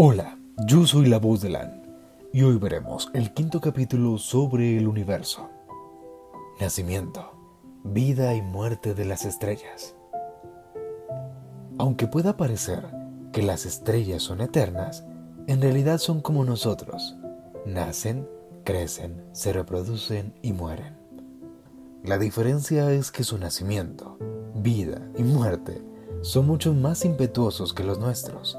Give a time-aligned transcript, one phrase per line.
[0.00, 1.82] Hola, yo soy la voz de Lan
[2.32, 5.50] y hoy veremos el quinto capítulo sobre el universo.
[6.60, 7.32] Nacimiento,
[7.82, 9.96] vida y muerte de las estrellas.
[11.78, 12.86] Aunque pueda parecer
[13.32, 15.04] que las estrellas son eternas,
[15.48, 17.16] en realidad son como nosotros.
[17.66, 18.28] Nacen,
[18.62, 20.96] crecen, se reproducen y mueren.
[22.04, 24.16] La diferencia es que su nacimiento,
[24.54, 25.82] vida y muerte
[26.22, 28.56] son mucho más impetuosos que los nuestros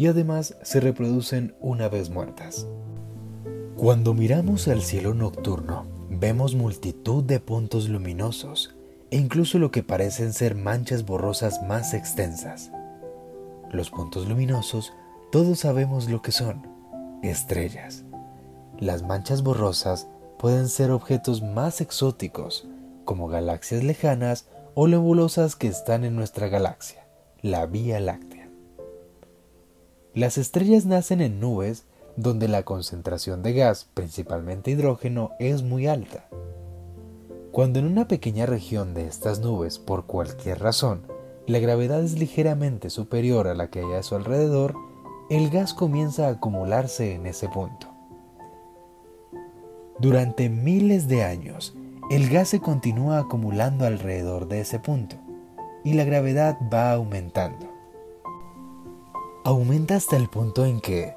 [0.00, 2.66] y además se reproducen una vez muertas.
[3.76, 8.74] Cuando miramos al cielo nocturno, vemos multitud de puntos luminosos
[9.10, 12.72] e incluso lo que parecen ser manchas borrosas más extensas.
[13.72, 14.94] Los puntos luminosos,
[15.30, 16.66] todos sabemos lo que son,
[17.22, 18.04] estrellas.
[18.78, 20.08] Las manchas borrosas
[20.38, 22.66] pueden ser objetos más exóticos,
[23.04, 27.06] como galaxias lejanas o nebulosas que están en nuestra galaxia,
[27.42, 28.39] la Vía Láctea.
[30.14, 31.84] Las estrellas nacen en nubes
[32.16, 36.28] donde la concentración de gas, principalmente hidrógeno, es muy alta.
[37.52, 41.02] Cuando en una pequeña región de estas nubes, por cualquier razón,
[41.46, 44.74] la gravedad es ligeramente superior a la que hay a su alrededor,
[45.30, 47.86] el gas comienza a acumularse en ese punto.
[50.00, 51.74] Durante miles de años,
[52.10, 55.14] el gas se continúa acumulando alrededor de ese punto
[55.84, 57.69] y la gravedad va aumentando.
[59.42, 61.16] Aumenta hasta el punto en que,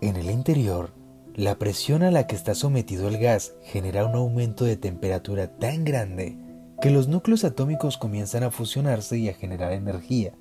[0.00, 0.94] en el interior,
[1.34, 5.84] la presión a la que está sometido el gas genera un aumento de temperatura tan
[5.84, 6.38] grande
[6.80, 10.32] que los núcleos atómicos comienzan a fusionarse y a generar energía.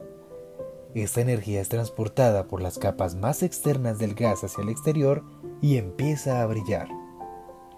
[0.95, 5.22] Esta energía es transportada por las capas más externas del gas hacia el exterior
[5.61, 6.88] y empieza a brillar.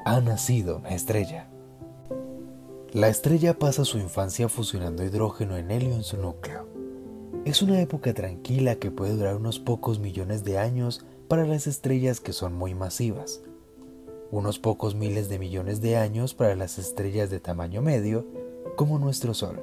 [0.05, 1.50] Ha nacido una estrella.
[2.92, 6.81] La estrella pasa su infancia fusionando hidrógeno en helio en su núcleo.
[7.44, 12.20] Es una época tranquila que puede durar unos pocos millones de años para las estrellas
[12.20, 13.42] que son muy masivas,
[14.30, 18.27] unos pocos miles de millones de años para las estrellas de tamaño medio,
[18.76, 19.60] como nuestro Sol,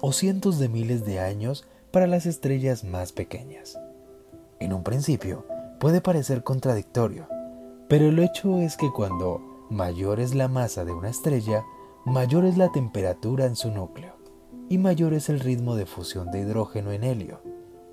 [0.00, 3.78] o cientos de miles de años para las estrellas más pequeñas.
[4.58, 5.44] En un principio
[5.80, 7.28] puede parecer contradictorio,
[7.86, 11.64] pero el hecho es que cuando mayor es la masa de una estrella,
[12.06, 14.23] mayor es la temperatura en su núcleo
[14.68, 17.40] y mayor es el ritmo de fusión de hidrógeno en helio,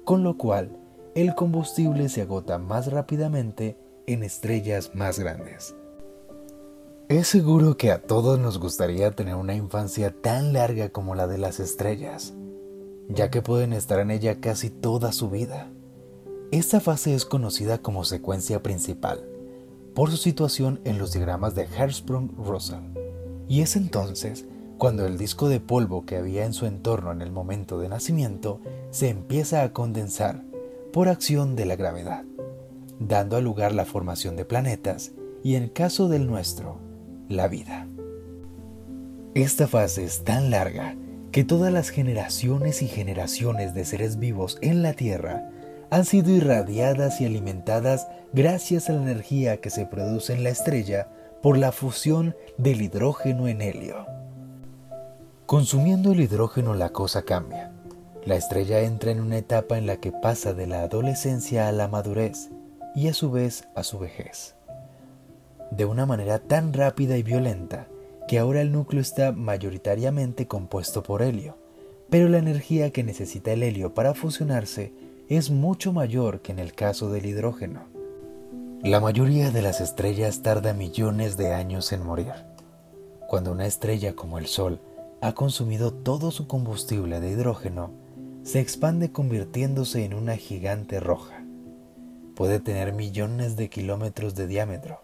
[0.03, 0.77] con lo cual
[1.15, 3.77] el combustible se agota más rápidamente
[4.07, 5.75] en estrellas más grandes.
[7.09, 11.37] Es seguro que a todos nos gustaría tener una infancia tan larga como la de
[11.37, 12.33] las estrellas,
[13.09, 15.69] ya que pueden estar en ella casi toda su vida.
[16.51, 19.25] Esta fase es conocida como secuencia principal,
[19.93, 22.97] por su situación en los diagramas de Hertzsprung-Russell.
[23.49, 24.45] Y es entonces
[24.81, 28.59] cuando el disco de polvo que había en su entorno en el momento de nacimiento
[28.89, 30.41] se empieza a condensar
[30.91, 32.23] por acción de la gravedad,
[32.99, 35.11] dando a lugar la formación de planetas
[35.43, 36.79] y en caso del nuestro,
[37.29, 37.87] la vida.
[39.35, 40.95] Esta fase es tan larga
[41.31, 45.47] que todas las generaciones y generaciones de seres vivos en la Tierra
[45.91, 51.07] han sido irradiadas y alimentadas gracias a la energía que se produce en la estrella
[51.43, 54.07] por la fusión del hidrógeno en helio.
[55.51, 57.73] Consumiendo el hidrógeno la cosa cambia.
[58.23, 61.89] La estrella entra en una etapa en la que pasa de la adolescencia a la
[61.89, 62.47] madurez
[62.95, 64.55] y a su vez a su vejez.
[65.69, 67.89] De una manera tan rápida y violenta
[68.29, 71.57] que ahora el núcleo está mayoritariamente compuesto por helio,
[72.09, 74.93] pero la energía que necesita el helio para fusionarse
[75.27, 77.81] es mucho mayor que en el caso del hidrógeno.
[78.83, 82.31] La mayoría de las estrellas tarda millones de años en morir.
[83.27, 84.79] Cuando una estrella como el Sol
[85.21, 87.91] ha consumido todo su combustible de hidrógeno,
[88.43, 91.45] se expande convirtiéndose en una gigante roja.
[92.35, 95.03] Puede tener millones de kilómetros de diámetro,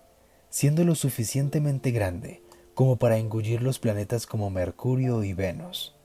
[0.50, 2.41] siendo lo suficientemente grande
[2.73, 5.95] como para engullir los planetas como Mercurio y Venus.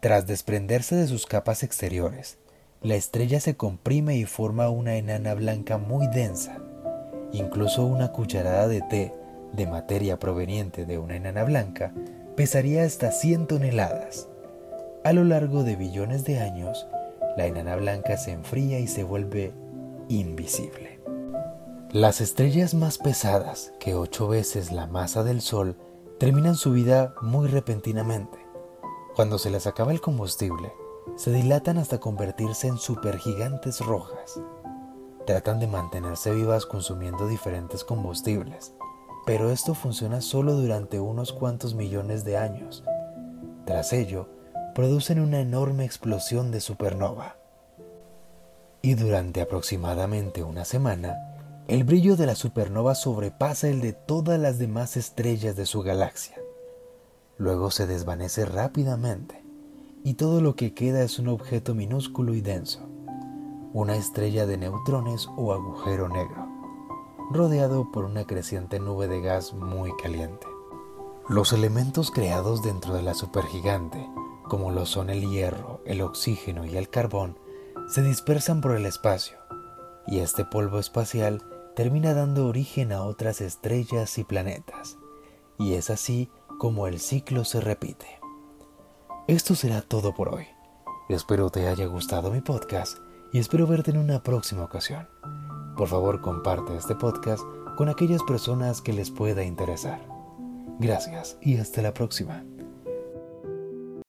[0.00, 2.38] Tras desprenderse de sus capas exteriores,
[2.80, 6.58] la estrella se comprime y forma una enana blanca muy densa.
[7.32, 9.12] Incluso una cucharada de té
[9.52, 11.92] de materia proveniente de una enana blanca
[12.36, 14.28] pesaría hasta 100 toneladas.
[15.04, 16.86] A lo largo de billones de años,
[17.36, 19.52] la enana blanca se enfría y se vuelve
[20.08, 21.00] invisible.
[21.92, 25.76] Las estrellas más pesadas, que ocho veces la masa del Sol,
[26.18, 28.38] terminan su vida muy repentinamente.
[29.14, 30.72] Cuando se les acaba el combustible,
[31.16, 34.40] se dilatan hasta convertirse en supergigantes rojas.
[35.26, 38.74] Tratan de mantenerse vivas consumiendo diferentes combustibles,
[39.26, 42.84] pero esto funciona solo durante unos cuantos millones de años.
[43.66, 44.28] Tras ello,
[44.74, 47.36] producen una enorme explosión de supernova.
[48.82, 51.16] Y durante aproximadamente una semana,
[51.66, 56.36] el brillo de la supernova sobrepasa el de todas las demás estrellas de su galaxia.
[57.36, 59.42] Luego se desvanece rápidamente
[60.04, 62.88] y todo lo que queda es un objeto minúsculo y denso,
[63.72, 66.46] una estrella de neutrones o agujero negro,
[67.30, 70.46] rodeado por una creciente nube de gas muy caliente.
[71.28, 74.08] Los elementos creados dentro de la supergigante,
[74.44, 77.38] como lo son el hierro, el oxígeno y el carbón,
[77.88, 79.38] se dispersan por el espacio,
[80.06, 81.42] y este polvo espacial
[81.74, 84.98] termina dando origen a otras estrellas y planetas,
[85.58, 88.06] y es así como el ciclo se repite.
[89.26, 90.46] Esto será todo por hoy.
[91.08, 92.98] Espero te haya gustado mi podcast
[93.32, 95.08] y espero verte en una próxima ocasión.
[95.76, 97.44] Por favor comparte este podcast
[97.76, 100.00] con aquellas personas que les pueda interesar.
[100.78, 102.44] Gracias y hasta la próxima.